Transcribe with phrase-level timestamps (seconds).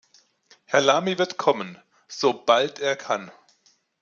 [0.65, 3.29] Herr Lamy wird kommen, sobald er kann.